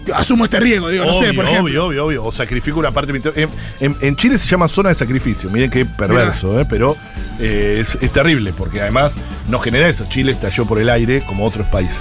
[0.07, 1.64] yo asumo este riesgo, digo, no obvio, sé, por ejemplo.
[1.64, 2.25] obvio, obvio, obvio.
[2.25, 3.48] O sacrifico una parte en,
[3.81, 5.48] en- en Chile se llama zona de sacrificio.
[5.51, 6.66] Miren qué perverso, ¿eh?
[6.68, 6.96] pero
[7.38, 9.14] es, es terrible porque además
[9.48, 10.05] no genera eso.
[10.09, 11.98] Chile estalló por el aire como otros países.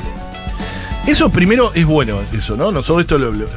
[1.07, 2.71] Eso primero es bueno, eso, ¿no?
[2.71, 3.47] Nosotros esto lo- lo-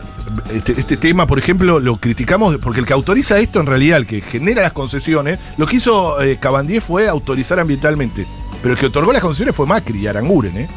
[0.53, 4.07] este, este tema, por ejemplo, lo criticamos porque el que autoriza esto, en realidad, el
[4.07, 8.27] que genera las concesiones, lo que hizo eh, Cabandier fue autorizar ambientalmente.
[8.63, 10.69] Pero el que otorgó las concesiones fue Macri y Aranguren, ¿eh?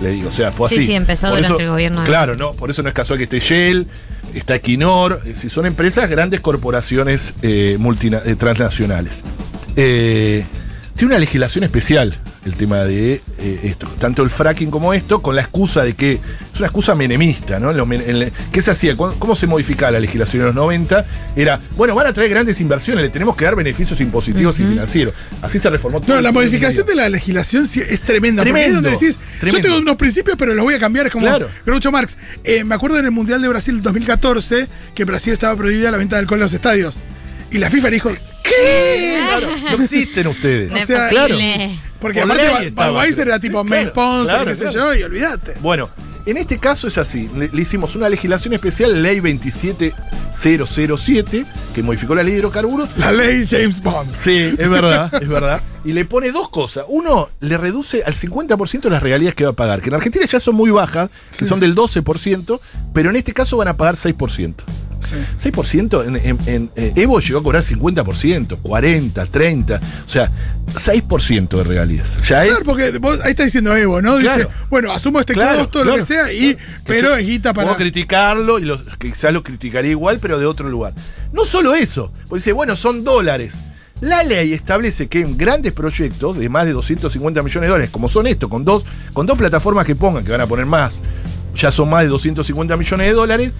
[0.00, 0.86] Le digo, o sea, fue Sí, así.
[0.86, 3.24] sí, empezó Por durante el gobierno de- Claro, no, por eso no es casual que
[3.24, 3.86] esté Shell,
[4.32, 9.20] está Equinor, si son empresas, grandes corporaciones eh, multina- eh, transnacionales.
[9.76, 10.44] Eh,
[10.94, 15.34] tiene una legislación especial el tema de eh, esto, tanto el fracking como esto, con
[15.34, 16.12] la excusa de que
[16.52, 17.72] es una excusa menemista, ¿no?
[18.52, 18.96] ¿Qué se hacía?
[18.96, 21.06] ¿Cómo, se modificaba la legislación en los 90?
[21.36, 25.14] Era, bueno, van a traer grandes inversiones, le tenemos que dar beneficios impositivos y financieros.
[25.42, 26.14] Así se reformó todo.
[26.14, 28.42] No, la modificación de la legislación es tremenda.
[28.42, 31.06] Es Tremendo, donde decís, yo tengo unos principios, pero los voy a cambiar.
[31.06, 31.48] Es como Claro.
[31.64, 32.18] Groucho Marx.
[32.44, 35.96] Eh, me acuerdo en el Mundial de Brasil 2014 que en Brasil estaba prohibida la
[35.98, 37.00] venta de alcohol en los estadios.
[37.50, 38.10] Y la FIFA dijo,
[38.42, 39.20] ¿qué?
[39.28, 40.70] Claro, no existen ustedes.
[40.70, 41.36] No es sea, claro.
[42.04, 45.54] Porque Por aparte Budweiser era tipo Sí, claro, sponsor, claro, qué sé yo, y olvídate.
[45.62, 45.88] Bueno,
[46.26, 47.30] en este caso es así.
[47.34, 52.90] Le, le hicimos una legislación especial, ley 27007, que modificó la ley de hidrocarburos.
[52.98, 54.14] La ley James Bond.
[54.14, 55.62] Sí, es verdad, es verdad.
[55.82, 56.84] Y le pone dos cosas.
[56.88, 60.40] Uno, le reduce al 50% las regalías que va a pagar, que en Argentina ya
[60.40, 62.60] son muy bajas, que son del 12%,
[62.92, 64.56] pero en este caso van a pagar 6%.
[65.04, 65.16] Sí.
[65.50, 70.30] 6% en, en- en, eh, Evo llegó a cobrar 50%, 40, 30, o sea,
[70.74, 72.16] 6% de regalías.
[72.26, 74.16] Ya es porque vos- ahí está diciendo Evo, ¿no?
[74.16, 74.50] Dice, Claro.
[74.70, 77.66] bueno, asumo este Claro, costo, lo que sea, y, pero yo es guita para.
[77.68, 80.94] Puedo criticarlo y los, quizás lo criticaría igual, pero de otro lugar.
[81.32, 83.54] No solo eso, porque dice, bueno, son dólares.
[84.00, 88.08] La ley establece que en grandes proyectos de más de 250 millones de dólares, como
[88.08, 91.00] son estos, con dos, con dos plataformas que pongan, que van a poner más,
[91.54, 93.52] ya son más de 250 millones de dólares,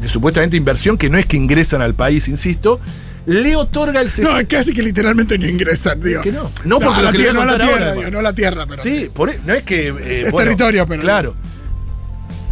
[0.00, 2.80] de supuestamente inversión que no es que ingresan al país, insisto,
[3.26, 4.40] le otorga el No, 60%.
[4.42, 6.22] es casi que literalmente no ingresan, digo.
[6.22, 6.50] Que no.
[6.64, 8.66] No, porque lo la tierra, no a la tierra, ahora, digo, no a la tierra,
[8.66, 8.82] pero.
[8.82, 9.88] Sí, por e- no es que.
[9.88, 11.34] eh, Es territorio, pero- Claro.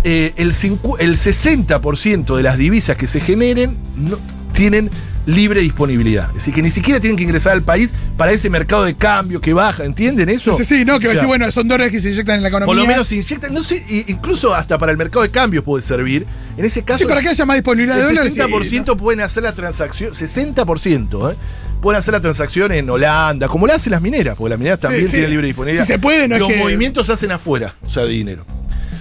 [0.06, 4.18] Eh, el, cincu- el 60% de las divisas que se generen no,
[4.52, 4.90] tienen
[5.24, 6.28] libre disponibilidad.
[6.30, 9.40] Es decir, que ni siquiera tienen que ingresar al país para ese mercado de cambio
[9.40, 9.84] que baja.
[9.84, 10.54] ¿Entienden eso?
[10.54, 12.36] Sí, sí, no, que O va a sea, decir, bueno, son dólares que se inyectan
[12.36, 12.66] en la economía.
[12.66, 15.82] Por lo menos se inyectan, no sé, incluso hasta para el mercado de cambio puede
[15.82, 16.26] servir.
[16.56, 16.98] En ese caso.
[16.98, 18.36] Sí, para que haya más disponibilidad de dólares.
[18.36, 21.36] 60% pueden hacer la transacción, 60%, ¿eh?
[21.82, 25.04] Pueden hacer la transacción en Holanda, como la hacen las mineras, porque las mineras también
[25.06, 25.12] sí.
[25.12, 25.84] tienen libre disponibilidad.
[25.84, 28.46] Si se puede, no es Los que- movimientos se hacen afuera, o sea, de dinero.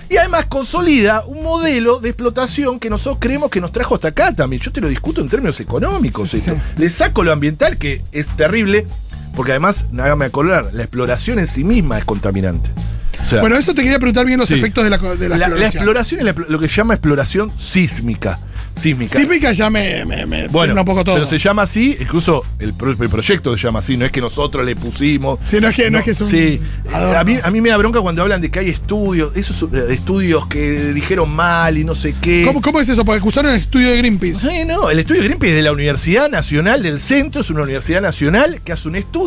[0.10, 4.32] Y además consolida un modelo de explotación que nosotros creemos que nos trajo hasta acá
[4.36, 4.62] también.
[4.62, 6.30] Yo te lo discuto en términos económicos.
[6.30, 6.62] Sí, sí, esto.
[6.62, 6.74] sí.
[6.82, 8.86] Le saco lo ambiental, que es terrible,
[9.36, 12.70] porque además, hágame acordar, la exploración en sí misma es contaminante.
[13.22, 14.56] O sea, Bueno, eso te quería preguntar bien los Sí.
[14.56, 15.82] efectos de la, de la la, la exploración.
[15.84, 18.40] exploración es la- lo que se llama exploración sísmica.
[18.76, 19.14] Sísmica.
[19.20, 21.14] Sísmica ya me, me, me Bueno, un poco todo.
[21.16, 24.20] pero se llama así, incluso el, pro- el proyecto se llama así, no es que
[24.20, 25.38] nosotros le pusimos.
[25.44, 26.60] Sí, no es que- no es que es un Sí,
[26.92, 27.20] adorno.
[27.20, 29.86] a mí, a mí me da bronca cuando hablan de que hay estudios, esos eh,
[29.92, 32.46] estudios que dijeron mal y no sé qué.
[32.48, 33.06] ¿Cómo, ¿Cómo es eso?
[33.06, 34.50] Porque acusaron el estudio de Greenpeace.
[34.50, 37.62] Sí, no, el estudio de Greenpeace es de la Universidad Nacional del Centro, es una
[37.62, 39.23] universidad nacional que hace un estudio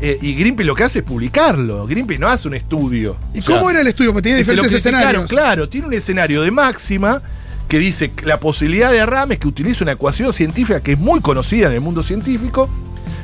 [0.00, 1.86] eh, y Greenpeace lo que hace es publicarlo.
[1.86, 3.16] Greenpeace no hace un estudio.
[3.32, 4.12] ¿Y O sea, cómo era el estudio?
[4.12, 5.26] Porque lo diferentes escenarios.
[5.26, 7.22] Claro, tiene un escenario de máxima
[7.68, 10.98] que dice que la posibilidad de derrame es que utiliza una ecuación científica que es
[10.98, 12.68] muy conocida en el mundo científico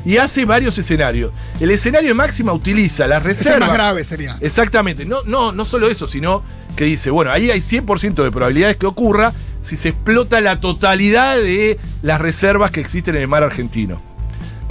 [0.05, 1.31] y hace varios escenarios.
[1.59, 3.69] El escenario de máxima utiliza las Ese es reservas.
[3.69, 4.37] más grave sería.
[4.41, 6.43] Exactamente, no, no, no solo eso, sino
[6.75, 11.37] que dice, bueno, ahí hay 100% de probabilidades que ocurra si se explota la totalidad
[11.37, 14.01] de las reservas que existen en el mar argentino.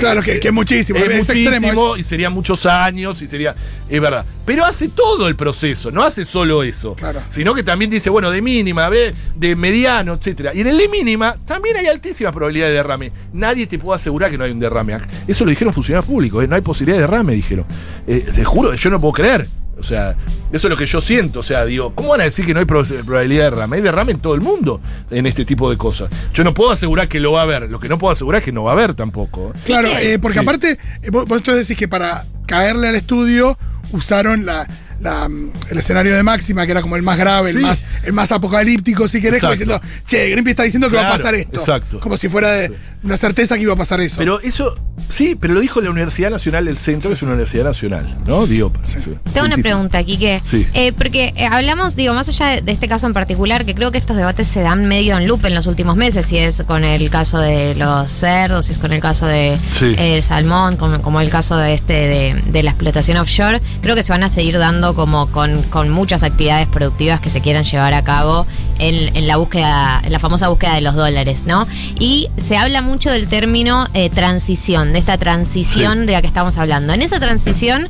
[0.01, 0.99] Claro, que, que es muchísimo.
[0.99, 1.97] Es, Es, muchísimo extremo.
[1.97, 3.55] y serían muchos años y sería.
[3.89, 4.25] Es verdad.
[4.45, 6.95] Pero hace todo el proceso, no hace solo eso.
[6.95, 7.23] Claro.
[7.29, 10.53] Sino que también dice, bueno, de mínima, de mediano, etcétera.
[10.55, 13.13] Y en el de mínima también hay altísimas probabilidades de derrame.
[13.33, 14.99] Nadie te puede asegurar que no hay un derrame.
[15.29, 16.49] Eso lo dijeron funcionarios públicos, ¿eh?
[16.49, 17.65] no hay posibilidad de derrame, dijeron.
[18.07, 19.47] Eh, te juro, yo no puedo creer.
[19.81, 20.17] O sea,
[20.53, 21.41] eso es lo que yo siento.
[21.41, 23.77] O sea, digo, ¿cómo van a decir que no hay pro- probabilidad de derrame?
[23.77, 26.11] Hay derrame en todo el mundo en este tipo de cosas.
[26.33, 27.69] Yo no puedo asegurar que lo va a haber.
[27.71, 29.53] Lo que no puedo asegurar es que no va a haber tampoco.
[29.65, 30.45] Claro, eh, porque Sí.
[30.45, 33.59] aparte, eh, vos, vos decís que para caerle al estudio
[33.93, 34.69] usaron la,
[35.01, 38.13] la, mm, el escenario de máxima, que era como el más grave, el, más, el
[38.13, 41.61] más apocalíptico, si querés, como diciendo, che, Greenpeace está diciendo que va a pasar esto.
[41.61, 42.01] exacto.
[42.01, 44.19] Como si fuera de una certeza que iba a pasar eso.
[44.19, 44.77] Pero eso,
[45.11, 48.47] sí, pero lo dijo la Universidad Nacional del Centro, que es una universidad nacional, ¿no?
[48.47, 48.99] Digo, sí.
[49.33, 50.43] Tengo una pregunta, Quique.
[50.49, 50.67] Sí.
[50.75, 53.91] Eh, porque eh, hablamos, digo, más allá de, de este caso en particular, que creo
[53.93, 56.85] que estos debates se dan medio en loop en los últimos meses, si es con
[56.85, 59.95] el caso de los cerdos, si es con el caso de Sí.
[59.97, 63.95] eh, el salmón, como, como el caso de este de, de la explotación offshore, creo
[63.95, 67.65] que se van a seguir dando como con, con muchas actividades productivas que se quieran
[67.65, 68.47] llevar a cabo
[68.79, 71.67] en, en la búsqueda, en la famosa búsqueda de los dólares, ¿no?
[71.99, 76.07] Y se habla mucho del término eh, transición, de esta transición Sí.
[76.07, 76.93] de la que estamos hablando.
[76.93, 77.89] En esa transición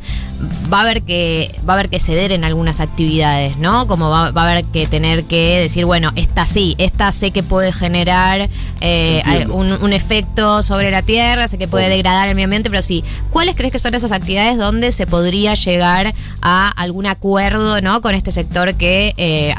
[0.72, 3.86] va a haber que va a haber que ceder en algunas actividades, ¿no?
[3.86, 7.42] Como va, va a haber que tener que decir, bueno, esta sí, esta sé que
[7.42, 8.48] puede generar
[8.80, 12.82] eh, un, un efecto sobre la tierra, sé que puede degradar el medio ambiente, pero
[12.82, 18.00] sí, ¿cuáles crees que son esas actividades donde se podría llegar a algún acuerdo, ¿no?
[18.00, 19.54] Con este sector que eh,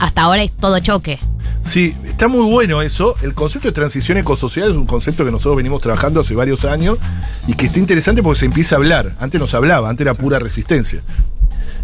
[0.00, 1.18] hasta ahora es todo choque.
[1.62, 3.14] Sí, está muy bueno eso.
[3.22, 6.98] El concepto de transición ecosocial es un concepto que nosotros venimos trabajando hace varios años
[7.46, 9.16] y que está interesante porque se empieza a hablar.
[9.20, 11.02] Antes no se hablaba, antes era pura resistencia.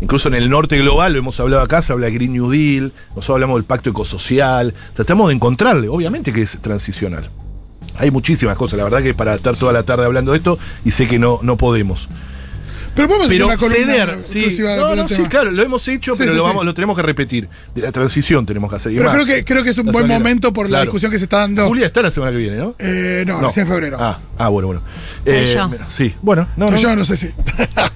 [0.01, 2.93] Incluso en el norte global, lo hemos hablado acá, se habla de Green New Deal,
[3.11, 7.31] nosotros hablamos del pacto ecosocial, tratamos de encontrarle, obviamente que es transicional.
[7.99, 10.91] Hay muchísimas cosas, la verdad que para estar toda la tarde hablando de esto y
[10.93, 12.09] sé que no, no podemos.
[12.99, 14.59] Pero podemos Pero hacer una columna ceder, sí.
[14.61, 16.49] No, no, sí, claro, lo hemos hecho, Sí, pero sí, lo, sí.
[16.49, 17.49] vamos, lo tenemos que repetir.
[17.75, 18.93] De la transición tenemos que hacer.
[18.93, 19.15] Pero más.
[19.15, 21.69] creo que, creo que es un buen momento por la discusión que se está dando.
[21.69, 22.75] Julia está la semana que viene, ¿no?
[22.79, 23.97] Eh, no, recién en febrero.
[24.01, 24.83] Ah, ah, bueno, bueno.
[25.25, 25.71] Soy yo.
[25.89, 26.83] Sí, bueno, no, Pero no.
[26.83, 27.29] yo no sé si.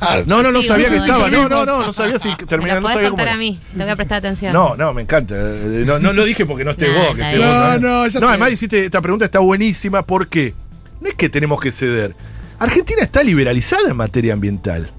[0.27, 1.29] No, no, no Sí, sabía que estaba.
[1.31, 2.81] No, no, no, no sabía si Me terminaba.
[2.81, 4.53] lo No podés contar a mí, si te voy a prestar atención.
[4.53, 5.35] No, no, me encanta.
[5.37, 7.17] Eh, No, no lo dije porque no estés vos.
[7.17, 10.07] Que No, no, ya No, además hiciste esta pregunta está buenísima.
[10.07, 10.55] ¿Por qué?
[11.01, 12.15] No es que tenemos que ceder.
[12.62, 14.90] Argentina está liberalizada en materia ambiental.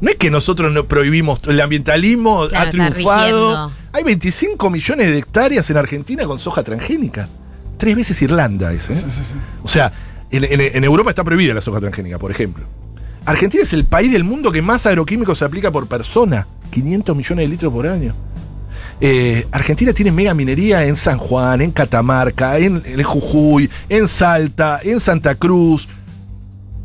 [0.00, 3.72] No es que nosotros no prohibimos, el ambientalismo Claro, ha triunfado.
[3.92, 7.28] Hay 25 millones de hectáreas en Argentina con soja transgénica.
[7.76, 9.04] Tres veces Irlanda es, ¿eh?
[9.62, 9.92] O sea,
[10.30, 12.64] en, en- en Europa está prohibida la soja transgénica, por ejemplo.
[13.24, 16.46] Argentina es el país del mundo que más agroquímicos se aplica por persona.
[16.70, 18.14] 500 millones de litros por año.
[19.00, 24.80] Eh, Argentina tiene mega minería en San Juan, en Catamarca, en, en Jujuy, en Salta,
[24.82, 25.88] en Santa Cruz.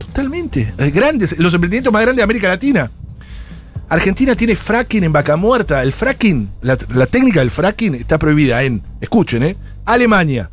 [0.07, 0.73] Totalmente.
[0.77, 2.89] Eh, Grandes, los emprendimientos más grandes de América Latina.
[3.89, 5.81] Argentina tiene fracking en vaca muerta.
[5.83, 9.55] El fracking, la, la técnica del fracking está prohibida en, escuchen, ¿eh?
[9.85, 10.49] Alemania,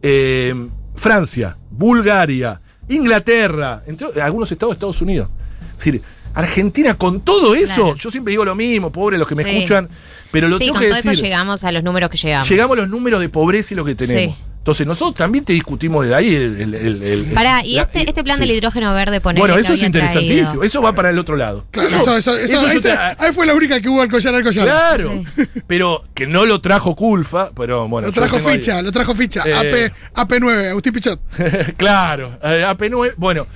[0.00, 0.54] eh,
[0.94, 5.28] Francia, Bulgaria, Inglaterra, entre algunos estados de Estados Unidos.
[5.72, 6.02] Es decir,
[6.32, 7.94] Argentina con todo eso, Claro.
[7.96, 9.50] yo siempre digo lo mismo, pobre los que me Sí.
[9.50, 9.88] escuchan,
[10.30, 11.12] pero lo sí, tengo con que todo decir.
[11.12, 12.48] eso llegamos a los números que llegamos.
[12.48, 14.34] llegamos a los números de pobreza y lo que tenemos.
[14.36, 14.42] Sí.
[14.68, 16.60] Entonces, nosotros también te discutimos de ahí el.
[16.60, 18.42] el- el- el- Pará, y la- este, este plan sí.
[18.46, 20.62] del hidrógeno verde poner Bueno, eso es interesantísimo.
[20.62, 21.64] Eso va para el otro lado.
[21.70, 24.42] Claro, eso, eso, eso, eso ahí, te- fue la única que hubo al collar al
[24.42, 24.66] collar.
[24.66, 25.24] Claro,
[25.66, 28.08] pero que no lo trajo Culfa, pero bueno.
[28.08, 29.42] Lo trajo ahí- ficha, lo trajo ficha.
[29.46, 29.54] Eh.
[29.54, 31.18] AP, AP9, Agustín Pichot.
[31.78, 33.46] claro, eh, AP9, bueno,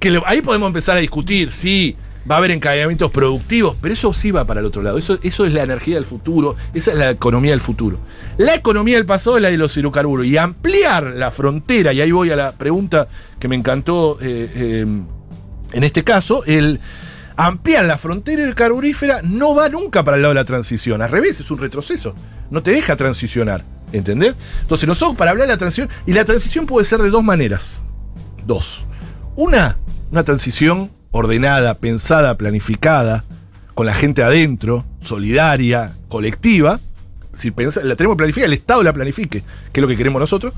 [0.00, 1.94] que lo- ahí podemos empezar a discutir si
[2.28, 4.98] va a haber encadenamientos productivos, pero eso sí va para el otro lado.
[4.98, 7.98] Eso, eso es la energía del futuro, esa es la economía del futuro.
[8.36, 12.10] La economía del pasado es la de los hidrocarburos y ampliar la frontera, y ahí
[12.10, 13.08] voy a la pregunta
[13.38, 14.86] que me encantó eh, eh,
[15.72, 16.80] en este caso, el
[17.36, 21.40] ampliar la frontera hidrocarburífera no va nunca para el lado de la transición, al revés,
[21.40, 22.14] es un retroceso,
[22.50, 24.34] no te deja transicionar, ¿entendés?
[24.62, 27.72] Entonces nosotros para hablar de la transición, y la transición puede ser de dos maneras,
[28.46, 28.86] dos.
[29.34, 29.76] Una,
[30.10, 33.24] una transición ordenada, pensada, planificada,
[33.74, 36.80] con la gente adentro, solidaria, colectiva.
[37.34, 40.54] Si pensa, la tenemos planificada, el Estado la planifique, que es lo que queremos nosotros.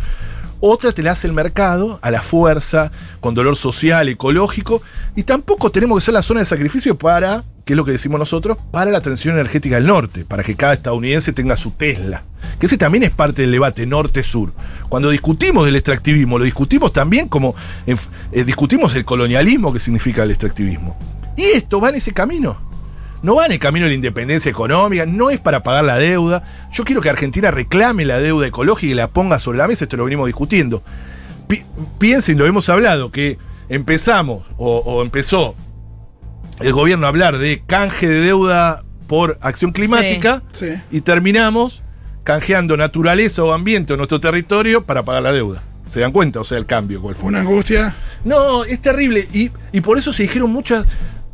[0.60, 2.90] Otra te la hace el mercado, a la fuerza,
[3.20, 4.82] con dolor social, ecológico.
[5.14, 8.18] Y tampoco tenemos que ser la zona de sacrificio para, que es lo que decimos
[8.18, 12.22] nosotros, para la transición energética del norte, para que cada estadounidense tenga su Tesla.
[12.58, 14.54] Que ese también es parte del debate norte-sur.
[14.88, 17.54] Cuando discutimos del extractivismo, lo discutimos también como
[17.86, 20.96] eh, discutimos el colonialismo que significa el extractivismo.
[21.36, 22.58] Y esto va en ese camino
[23.20, 26.68] no va en el camino de la independencia económica, no es para pagar la deuda.
[26.72, 29.96] Yo quiero que Argentina reclame la deuda ecológica y la ponga sobre la mesa, esto
[29.96, 30.84] lo venimos discutiendo.
[31.98, 33.36] piensen, lo hemos hablado, que
[33.68, 35.54] empezamos o, empezó
[36.60, 40.42] el gobierno a hablar de canje de deuda por acción climática
[40.90, 41.82] y terminamos
[42.24, 45.62] canjeando naturaleza o ambiente en nuestro territorio para pagar la deuda.
[45.88, 46.40] ¿Se dan cuenta?
[46.40, 47.00] O sea, el cambio.
[47.00, 47.28] ¿cuál fue?
[47.28, 47.96] Una angustia.
[48.24, 49.26] No, es terrible.
[49.32, 50.84] Y, y por eso se dijeron muchas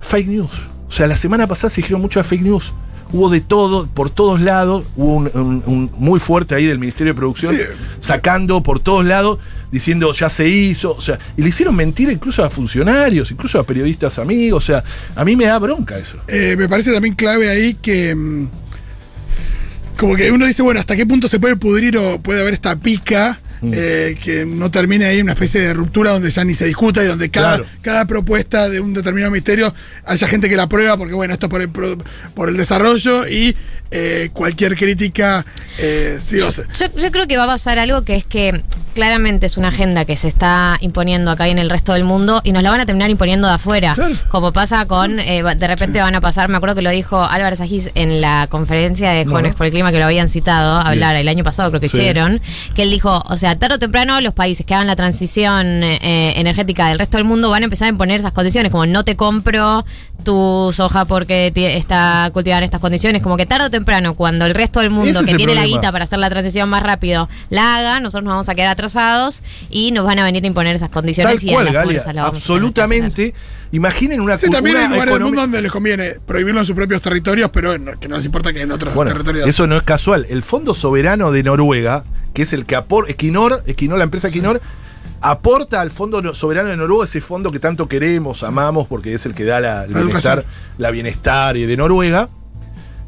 [0.01, 0.63] fake news.
[0.87, 2.73] O sea, la semana pasada se dijeron muchas fake news.
[3.15, 7.57] Hubo de todo, por todos lados, hubo un, muy fuerte ahí del Ministerio de Producción,
[8.01, 9.39] sacando por todos lados,
[9.71, 13.63] diciendo ya se hizo, o sea, y le hicieron mentir incluso a funcionarios, incluso a
[13.63, 14.83] periodistas amigos, o sea,
[15.15, 16.19] a mí me da bronca eso.
[16.27, 18.49] Eh, me parece también clave ahí que mm,
[19.97, 22.75] como que uno dice, bueno, ¿hasta qué punto se puede pudrir o puede haber esta
[22.75, 23.39] pica?
[23.65, 23.73] Mm.
[23.75, 27.07] Eh, que no termine ahí una especie de ruptura donde ya ni se discuta y
[27.07, 29.75] donde cada, cada propuesta de un determinado ministerio
[30.05, 31.71] haya gente que la aprueba porque, bueno, esto es por el,
[32.35, 33.57] por el desarrollo y
[33.91, 35.47] eh, cualquier crítica.
[35.79, 36.49] Eh, yo,
[36.97, 38.63] yo, creo que va a pasar algo que es que
[38.95, 42.41] claramente es una agenda que se está imponiendo acá y en el resto del mundo
[42.45, 43.97] y nos la van a terminar imponiendo de afuera.
[44.29, 47.91] Como pasa con, de repente van a pasar, me acuerdo que lo dijo Álvaro Sajís
[47.95, 51.29] en la conferencia de Jóvenes por el Clima que lo habían citado a hablar el
[51.29, 52.41] año pasado, creo que hicieron,
[52.75, 56.35] que él dijo, o sea, tarde o temprano los países que hagan la transición eh,
[56.37, 59.17] energética del resto del mundo van a empezar a imponer esas condiciones, como no te
[59.17, 59.85] compro
[60.25, 64.55] tu soja porque está cultivada en estas condiciones, como que tarde o temprano, cuando el
[64.55, 68.01] resto del mundo que tiene la guita para hacer la transición más rápido la haga,
[68.01, 71.43] nosotros nos vamos a quedar atrasados y nos van a venir a imponer esas condiciones
[71.43, 73.35] y a la fuerza Absolutamente.
[73.73, 77.03] Imaginen una sí, también hay lugares del mundo donde les conviene prohibirlo en sus propios
[77.03, 79.49] territorios, pero que no les importa que en otros territorios.
[79.49, 80.27] Eso no es casual.
[80.31, 84.61] El Fondo Soberano de Noruega, que es el que aporta, Equinor, Equinor, la empresa Equinor,
[85.23, 89.35] aporta al Fondo Soberano de Noruega, ese fondo que tanto queremos, amamos, porque es el
[89.35, 90.45] que da la, bienestar,
[90.77, 92.29] la bienestar de Noruega.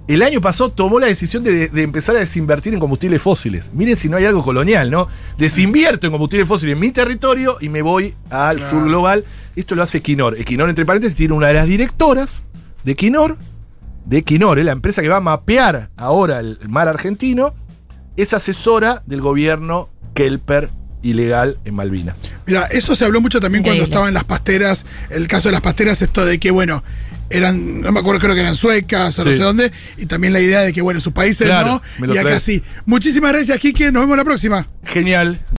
[0.08, 3.72] El año pasado tomó la decisión de, empezar a desinvertir en combustibles fósiles.
[3.74, 5.08] Miren si no hay algo colonial, ¿no?
[5.36, 9.24] Desinvierto en combustibles fósiles en mi territorio y me voy al sur global.
[9.56, 10.38] Esto lo hace Equinor.
[10.38, 12.40] Equinor, entre paréntesis, tiene una de las directoras
[12.84, 13.36] de Equinor,
[14.04, 17.52] de Equinor, la empresa que va a mapear ahora el mar argentino
[18.16, 20.70] es asesora del gobierno Kelper
[21.02, 22.16] ilegal en Malvinas.
[22.46, 26.02] Mira, eso se habló mucho también cuando estaban las pasteras, el caso de las pasteras,
[26.02, 26.82] esto de que, bueno,
[27.30, 30.40] eran, no me acuerdo, creo que eran suecas o no sé dónde, y también la
[30.40, 32.62] idea de que, bueno, sus países no, y acá sí.
[32.84, 34.68] Muchísimas gracias, Kike, nos vemos la próxima.
[34.84, 35.44] Genial.